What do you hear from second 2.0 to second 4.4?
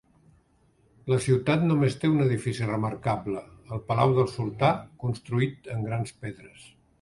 té un edifici remarcable: el palau del